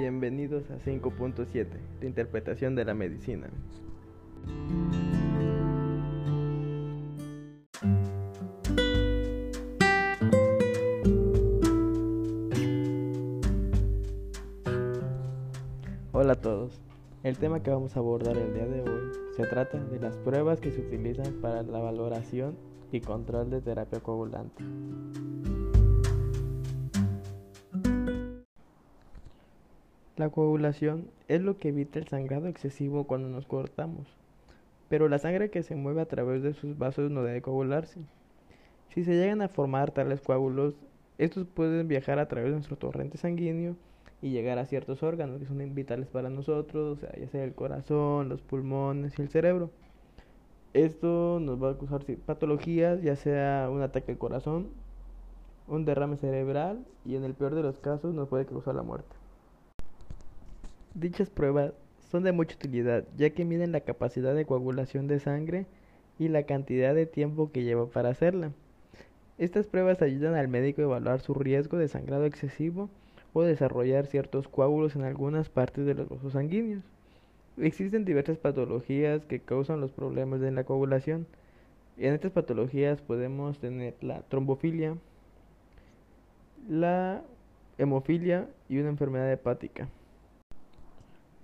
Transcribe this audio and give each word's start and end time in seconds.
Bienvenidos 0.00 0.70
a 0.70 0.78
5.7, 0.78 1.66
la 2.00 2.06
interpretación 2.06 2.76
de 2.76 2.84
la 2.84 2.94
medicina. 2.94 3.48
Hola 16.12 16.34
a 16.34 16.36
todos. 16.36 16.80
El 17.24 17.36
tema 17.36 17.60
que 17.64 17.70
vamos 17.70 17.96
a 17.96 17.98
abordar 17.98 18.36
el 18.36 18.54
día 18.54 18.66
de 18.66 18.82
hoy 18.82 19.10
se 19.36 19.46
trata 19.46 19.82
de 19.82 19.98
las 19.98 20.16
pruebas 20.18 20.60
que 20.60 20.70
se 20.70 20.80
utilizan 20.80 21.40
para 21.42 21.64
la 21.64 21.80
valoración 21.80 22.56
y 22.92 23.00
control 23.00 23.50
de 23.50 23.62
terapia 23.62 23.98
coagulante. 23.98 24.62
La 30.18 30.30
coagulación 30.30 31.06
es 31.28 31.42
lo 31.42 31.58
que 31.58 31.68
evita 31.68 32.00
el 32.00 32.08
sangrado 32.08 32.48
excesivo 32.48 33.04
cuando 33.04 33.28
nos 33.28 33.46
cortamos, 33.46 34.08
pero 34.88 35.08
la 35.08 35.20
sangre 35.20 35.48
que 35.48 35.62
se 35.62 35.76
mueve 35.76 36.00
a 36.00 36.06
través 36.06 36.42
de 36.42 36.54
sus 36.54 36.76
vasos 36.76 37.08
no 37.12 37.22
debe 37.22 37.40
coagularse. 37.40 38.00
Si 38.88 39.04
se 39.04 39.14
llegan 39.14 39.42
a 39.42 39.48
formar 39.48 39.92
tales 39.92 40.20
coágulos, 40.20 40.74
estos 41.18 41.46
pueden 41.46 41.86
viajar 41.86 42.18
a 42.18 42.26
través 42.26 42.50
de 42.50 42.56
nuestro 42.56 42.76
torrente 42.76 43.16
sanguíneo 43.16 43.76
y 44.20 44.30
llegar 44.30 44.58
a 44.58 44.66
ciertos 44.66 45.04
órganos 45.04 45.38
que 45.38 45.46
son 45.46 45.72
vitales 45.72 46.08
para 46.08 46.30
nosotros, 46.30 46.98
ya 47.16 47.28
sea 47.28 47.44
el 47.44 47.54
corazón, 47.54 48.28
los 48.28 48.42
pulmones 48.42 49.16
y 49.20 49.22
el 49.22 49.28
cerebro. 49.28 49.70
Esto 50.74 51.38
nos 51.40 51.62
va 51.62 51.70
a 51.70 51.78
causar 51.78 52.04
patologías, 52.26 53.02
ya 53.02 53.14
sea 53.14 53.68
un 53.70 53.82
ataque 53.82 54.10
al 54.10 54.18
corazón, 54.18 54.70
un 55.68 55.84
derrame 55.84 56.16
cerebral 56.16 56.84
y 57.04 57.14
en 57.14 57.22
el 57.22 57.34
peor 57.34 57.54
de 57.54 57.62
los 57.62 57.78
casos 57.78 58.14
nos 58.14 58.26
puede 58.26 58.46
causar 58.46 58.74
la 58.74 58.82
muerte. 58.82 59.17
Dichas 61.00 61.30
pruebas 61.30 61.74
son 62.10 62.24
de 62.24 62.32
mucha 62.32 62.56
utilidad 62.56 63.04
ya 63.16 63.30
que 63.30 63.44
miden 63.44 63.70
la 63.70 63.82
capacidad 63.82 64.34
de 64.34 64.44
coagulación 64.44 65.06
de 65.06 65.20
sangre 65.20 65.66
y 66.18 66.26
la 66.26 66.42
cantidad 66.42 66.92
de 66.92 67.06
tiempo 67.06 67.52
que 67.52 67.62
lleva 67.62 67.86
para 67.88 68.08
hacerla. 68.08 68.50
Estas 69.38 69.68
pruebas 69.68 70.02
ayudan 70.02 70.34
al 70.34 70.48
médico 70.48 70.80
a 70.80 70.86
evaluar 70.86 71.20
su 71.20 71.34
riesgo 71.34 71.78
de 71.78 71.86
sangrado 71.86 72.24
excesivo 72.24 72.90
o 73.32 73.42
desarrollar 73.42 74.06
ciertos 74.06 74.48
coágulos 74.48 74.96
en 74.96 75.04
algunas 75.04 75.48
partes 75.48 75.86
de 75.86 75.94
los 75.94 76.08
vasos 76.08 76.32
sanguíneos. 76.32 76.82
Existen 77.58 78.04
diversas 78.04 78.38
patologías 78.38 79.24
que 79.24 79.38
causan 79.38 79.80
los 79.80 79.92
problemas 79.92 80.40
de 80.40 80.50
la 80.50 80.64
coagulación. 80.64 81.28
En 81.96 82.12
estas 82.12 82.32
patologías 82.32 83.02
podemos 83.02 83.60
tener 83.60 83.94
la 84.00 84.22
trombofilia, 84.22 84.96
la 86.68 87.22
hemofilia 87.78 88.48
y 88.68 88.78
una 88.78 88.88
enfermedad 88.88 89.30
hepática. 89.30 89.88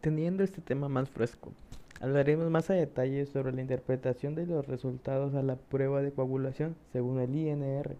Teniendo 0.00 0.42
este 0.42 0.62
tema 0.62 0.88
más 0.88 1.10
fresco, 1.10 1.52
hablaremos 2.00 2.48
más 2.48 2.70
a 2.70 2.74
detalle 2.74 3.26
sobre 3.26 3.52
la 3.52 3.60
interpretación 3.60 4.34
de 4.34 4.46
los 4.46 4.66
resultados 4.66 5.34
a 5.34 5.42
la 5.42 5.56
prueba 5.56 6.00
de 6.00 6.10
coagulación 6.10 6.74
según 6.90 7.20
el 7.20 7.36
INR, 7.36 7.96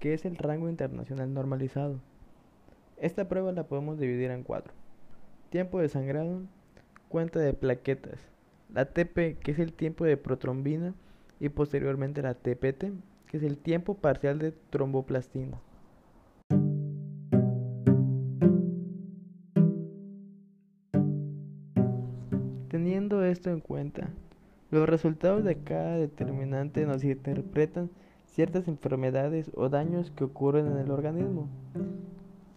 que 0.00 0.14
es 0.14 0.24
el 0.24 0.36
rango 0.36 0.68
internacional 0.68 1.32
normalizado. 1.32 2.00
Esta 2.96 3.28
prueba 3.28 3.52
la 3.52 3.68
podemos 3.68 4.00
dividir 4.00 4.32
en 4.32 4.42
cuatro. 4.42 4.72
Tiempo 5.50 5.78
de 5.78 5.88
sangrado, 5.88 6.42
cuenta 7.08 7.38
de 7.38 7.52
plaquetas, 7.52 8.18
la 8.74 8.86
TP, 8.86 9.38
que 9.38 9.52
es 9.52 9.60
el 9.60 9.72
tiempo 9.72 10.04
de 10.04 10.16
protrombina, 10.16 10.92
y 11.38 11.50
posteriormente 11.50 12.20
la 12.20 12.34
TPT, 12.34 12.86
que 13.28 13.36
es 13.36 13.44
el 13.44 13.58
tiempo 13.58 13.94
parcial 13.94 14.40
de 14.40 14.50
tromboplastina. 14.70 15.60
Teniendo 23.08 23.32
esto 23.32 23.48
en 23.48 23.60
cuenta, 23.60 24.10
los 24.70 24.86
resultados 24.86 25.42
de 25.42 25.56
cada 25.56 25.96
determinante 25.96 26.84
nos 26.84 27.02
interpretan 27.04 27.88
ciertas 28.26 28.68
enfermedades 28.68 29.50
o 29.54 29.70
daños 29.70 30.10
que 30.10 30.24
ocurren 30.24 30.66
en 30.66 30.76
el 30.76 30.90
organismo. 30.90 31.48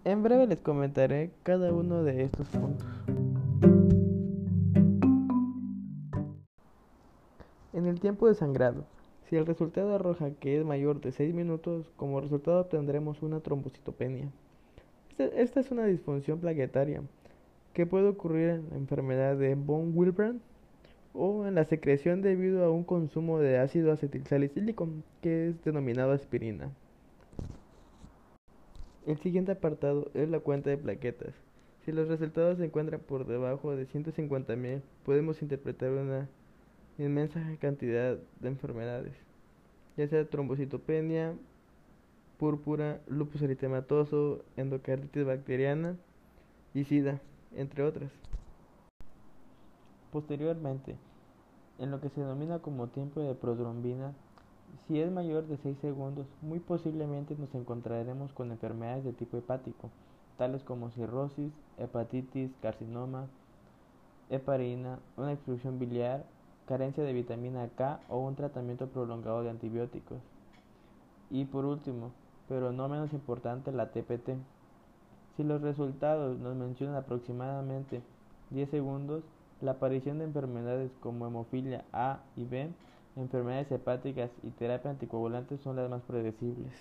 En 0.04 0.24
breve 0.24 0.48
les 0.48 0.60
comentaré 0.60 1.32
cada 1.44 1.72
uno 1.72 2.04
de 2.04 2.24
estos 2.24 2.50
puntos. 2.50 2.86
En 7.72 7.86
el 7.86 8.02
tiempo 8.02 8.28
de 8.28 8.36
sangrado, 8.36 8.84
si 9.30 9.38
el 9.38 9.46
resultado 9.46 9.96
arroja 9.96 10.32
que 10.32 10.60
es 10.60 10.66
mayor 10.66 11.00
de 11.00 11.14
6 11.14 11.34
minutos, 11.34 11.90
como 11.96 12.20
resultado 12.20 12.60
obtendremos 12.60 13.24
una 13.24 13.40
trombocitopenia. 13.40 14.28
Esta 15.18 15.62
es 15.62 15.72
una 15.72 15.86
disfunción 15.86 16.40
plaquetaria 16.40 17.04
que 17.74 17.86
puede 17.86 18.08
ocurrir 18.08 18.50
en 18.50 18.70
la 18.70 18.78
enfermedad 18.78 19.38
de 19.38 19.56
von 19.56 19.92
Willebrand 19.96 20.42
o 21.14 21.46
en 21.46 21.56
la 21.56 21.66
secreción 21.66 22.22
debido 22.22 22.64
a 22.64 22.72
un 22.72 22.84
consumo 22.84 23.40
de 23.40 23.58
ácido 23.58 23.92
acetilsalicílico, 23.92 24.90
que 25.22 25.50
es 25.50 25.64
denominado 25.64 26.12
aspirina. 26.12 26.72
El 29.06 29.18
siguiente 29.18 29.54
apartado 29.54 30.12
es 30.14 30.30
la 30.30 30.40
cuenta 30.40 30.70
de 30.70 30.78
plaquetas. 30.78 31.34
Si 31.86 31.92
los 31.92 32.08
resultados 32.08 32.60
se 32.60 32.66
encuentran 32.66 33.02
por 33.02 33.26
debajo 33.26 33.76
de 33.76 33.88
150.000, 33.88 34.82
podemos 35.04 35.42
interpretar 35.42 35.92
una 35.92 36.30
inmensa 36.98 37.42
cantidad 37.60 38.18
de 38.40 38.48
enfermedades, 38.48 39.14
ya 39.98 40.08
sea 40.08 40.30
trombocitopenia, 40.30 41.34
púrpura, 42.38 43.02
lupus 43.08 43.42
eritematoso, 43.42 44.46
endocarditis 44.56 45.26
bacteriana 45.26 45.98
y 46.74 46.84
sida 46.84 47.20
entre 47.56 47.84
otras. 47.84 48.12
Posteriormente, 50.12 50.98
en 51.80 51.92
lo 51.92 52.02
que 52.02 52.10
se 52.10 52.22
denomina 52.22 52.60
como 52.60 52.88
tiempo 52.88 53.22
de 53.22 53.34
prodrombina, 53.34 54.14
si 54.88 55.00
es 55.00 55.12
mayor 55.12 55.48
de 55.48 55.58
6 55.58 55.78
segundos, 55.80 56.28
muy 56.42 56.60
posiblemente 56.60 57.36
nos 57.36 57.54
encontraremos 57.56 58.32
con 58.34 58.52
enfermedades 58.52 59.04
de 59.04 59.14
tipo 59.14 59.38
hepático, 59.38 59.90
tales 60.38 60.64
como 60.64 60.92
cirrosis, 60.92 61.52
hepatitis, 61.78 62.52
carcinoma, 62.62 63.28
heparina, 64.30 65.00
una 65.18 65.34
exclusión 65.34 65.78
biliar, 65.80 66.26
carencia 66.68 67.04
de 67.04 67.14
vitamina 67.14 67.68
K 67.76 68.00
o 68.10 68.20
un 68.20 68.36
tratamiento 68.36 68.88
prolongado 68.88 69.44
de 69.44 69.50
antibióticos. 69.50 70.20
Y 71.30 71.46
por 71.46 71.66
último, 71.66 72.12
pero 72.48 72.72
no 72.72 72.88
menos 72.88 73.14
importante, 73.14 73.72
la 73.72 73.92
TPT, 73.92 74.32
si 75.36 75.44
los 75.44 75.62
resultados 75.62 76.40
nos 76.40 76.56
mencionan 76.56 76.96
aproximadamente 76.96 78.02
10 78.50 78.70
segundos, 78.70 79.24
la 79.62 79.72
aparición 79.72 80.20
de 80.20 80.26
enfermedades 80.26 80.92
como 81.00 81.28
hemofilia 81.28 81.86
A 81.94 82.20
y 82.36 82.46
B, 82.46 82.70
enfermedades 83.16 83.72
hepáticas 83.72 84.32
y 84.44 84.50
terapia 84.50 84.92
anticoagulante 84.92 85.58
son 85.58 85.76
las 85.76 85.90
más 85.90 86.02
predecibles. 86.04 86.74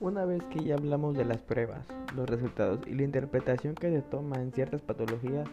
Una 0.00 0.24
vez 0.24 0.42
que 0.44 0.64
ya 0.64 0.74
hablamos 0.74 1.16
de 1.16 1.24
las 1.24 1.38
pruebas, 1.38 1.86
los 2.16 2.28
resultados 2.28 2.80
y 2.86 2.94
la 2.94 3.02
interpretación 3.02 3.74
que 3.74 3.90
se 3.90 4.02
toma 4.02 4.40
en 4.40 4.52
ciertas 4.52 4.80
patologías 4.80 5.48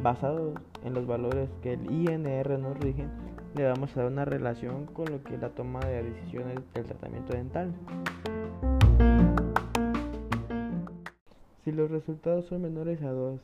basados 0.00 0.54
en 0.84 0.94
los 0.94 1.06
valores 1.06 1.48
que 1.62 1.74
el 1.74 1.90
INR 1.90 2.58
nos 2.58 2.78
rige, 2.78 3.06
le 3.54 3.64
vamos 3.64 3.96
a 3.96 4.02
dar 4.02 4.12
una 4.12 4.24
relación 4.24 4.86
con 4.86 5.10
lo 5.10 5.22
que 5.22 5.34
es 5.34 5.40
la 5.40 5.50
toma 5.50 5.80
de 5.80 6.02
decisiones 6.02 6.58
del 6.74 6.84
tratamiento 6.84 7.32
dental. 7.32 7.74
Si 11.64 11.72
los 11.72 11.90
resultados 11.90 12.46
son 12.46 12.62
menores 12.62 13.02
a 13.02 13.10
2, 13.10 13.40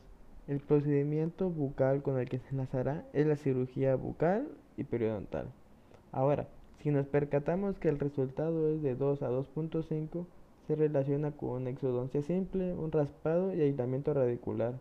el 0.47 0.59
procedimiento 0.59 1.49
bucal 1.49 2.01
con 2.01 2.19
el 2.19 2.29
que 2.29 2.39
se 2.39 2.49
enlazará 2.49 3.05
es 3.13 3.25
la 3.25 3.35
cirugía 3.35 3.95
bucal 3.95 4.47
y 4.77 4.83
periodontal. 4.83 5.47
Ahora, 6.11 6.47
si 6.81 6.91
nos 6.91 7.07
percatamos 7.07 7.79
que 7.79 7.89
el 7.89 7.97
resultado 7.97 8.69
es 8.69 8.81
de 8.81 8.95
2 8.95 9.23
a 9.23 9.29
2.5, 9.29 10.25
se 10.67 10.75
relaciona 10.75 11.31
con 11.31 11.67
exodoncia 11.67 12.21
simple, 12.21 12.73
un 12.73 12.91
raspado 12.91 13.53
y 13.53 13.61
aislamiento 13.61 14.13
radicular. 14.13 14.75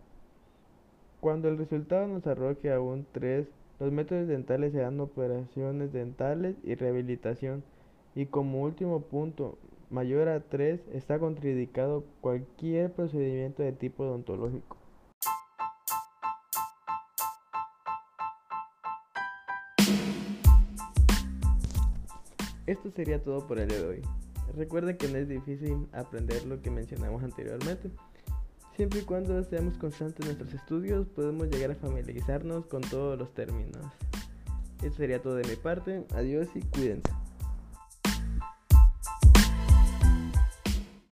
Cuando 1.23 1.49
el 1.49 1.57
resultado 1.57 2.09
nos 2.09 2.27
arroje 2.27 2.73
a 2.73 2.81
un 2.81 3.07
3, 3.13 3.47
los 3.79 3.93
métodos 3.93 4.27
dentales 4.27 4.73
serán 4.73 4.99
operaciones 4.99 5.93
dentales 5.93 6.57
y 6.65 6.75
rehabilitación. 6.75 7.63
Y 8.17 8.27
como 8.27 8.63
último 8.63 9.03
punto, 9.03 9.57
mayor 9.89 10.29
a 10.29 10.41
3, 10.41 10.81
está 10.93 11.21
contraindicado 11.21 12.03
cualquier 12.21 12.91
procedimiento 12.91 13.63
de 13.63 13.71
tipo 13.71 14.03
odontológico. 14.03 14.77
Esto 22.67 22.91
sería 22.97 23.23
todo 23.23 23.47
por 23.47 23.61
el 23.61 23.69
día 23.69 23.79
de 23.79 23.87
hoy. 23.87 24.03
Recuerden 24.57 24.97
que 24.97 25.07
no 25.07 25.19
es 25.19 25.29
difícil 25.29 25.87
aprender 25.93 26.45
lo 26.47 26.61
que 26.61 26.73
mencionamos 26.73 27.23
anteriormente. 27.23 27.93
Siempre 28.77 29.01
y 29.01 29.03
cuando 29.03 29.43
seamos 29.45 29.77
constantes 29.77 30.21
en 30.21 30.27
nuestros 30.27 30.55
estudios, 30.55 31.07
podemos 31.09 31.49
llegar 31.49 31.73
a 31.73 31.75
familiarizarnos 31.75 32.67
con 32.67 32.81
todos 32.81 33.19
los 33.19 33.33
términos. 33.35 33.85
Eso 34.83 34.97
sería 34.97 35.21
todo 35.21 35.35
de 35.35 35.47
mi 35.47 35.57
parte. 35.57 36.07
Adiós 36.15 36.49
y 36.55 36.61
cuídense. 36.61 37.22